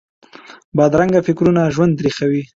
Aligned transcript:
بدرنګه 0.77 1.19
فکرونه 1.27 1.61
ژوند 1.75 1.93
تریخوي 1.99 2.41